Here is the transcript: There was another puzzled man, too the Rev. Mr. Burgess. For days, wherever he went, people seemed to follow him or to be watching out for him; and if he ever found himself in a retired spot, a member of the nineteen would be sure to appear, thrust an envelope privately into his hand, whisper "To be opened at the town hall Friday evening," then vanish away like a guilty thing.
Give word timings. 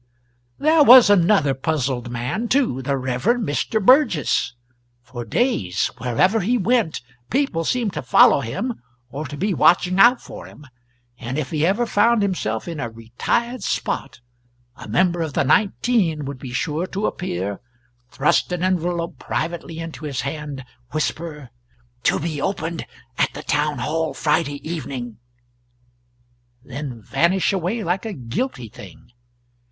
There 0.57 0.83
was 0.83 1.11
another 1.11 1.53
puzzled 1.53 2.09
man, 2.09 2.47
too 2.47 2.81
the 2.81 2.97
Rev. 2.97 3.21
Mr. 3.21 3.79
Burgess. 3.85 4.55
For 5.03 5.23
days, 5.23 5.91
wherever 5.99 6.39
he 6.39 6.57
went, 6.57 7.01
people 7.29 7.63
seemed 7.63 7.93
to 7.93 8.01
follow 8.01 8.39
him 8.41 8.81
or 9.11 9.27
to 9.27 9.37
be 9.37 9.53
watching 9.53 9.99
out 9.99 10.19
for 10.19 10.47
him; 10.47 10.65
and 11.19 11.37
if 11.37 11.51
he 11.51 11.63
ever 11.67 11.85
found 11.85 12.23
himself 12.23 12.67
in 12.67 12.79
a 12.79 12.89
retired 12.89 13.61
spot, 13.61 14.21
a 14.75 14.87
member 14.87 15.21
of 15.21 15.33
the 15.33 15.43
nineteen 15.43 16.25
would 16.25 16.39
be 16.39 16.51
sure 16.51 16.87
to 16.87 17.05
appear, 17.05 17.59
thrust 18.09 18.51
an 18.51 18.63
envelope 18.63 19.19
privately 19.19 19.77
into 19.77 20.05
his 20.05 20.21
hand, 20.21 20.65
whisper 20.93 21.51
"To 22.05 22.19
be 22.19 22.41
opened 22.41 22.87
at 23.19 23.31
the 23.35 23.43
town 23.43 23.77
hall 23.77 24.15
Friday 24.15 24.67
evening," 24.67 25.19
then 26.63 27.03
vanish 27.03 27.53
away 27.53 27.83
like 27.83 28.03
a 28.03 28.13
guilty 28.13 28.67
thing. 28.67 29.11